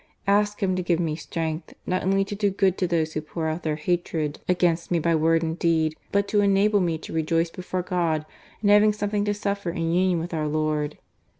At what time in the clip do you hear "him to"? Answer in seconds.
0.63-0.81